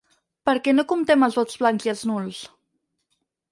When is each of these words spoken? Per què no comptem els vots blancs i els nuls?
Per 0.49 0.55
què 0.67 0.73
no 0.77 0.85
comptem 0.91 1.27
els 1.27 1.37
vots 1.41 1.61
blancs 1.65 1.87
i 1.89 1.93
els 1.95 2.03
nuls? 2.13 2.43